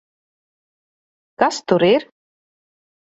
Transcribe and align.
Kas 1.43 1.61
tur 1.67 1.81
ir? 1.91 2.09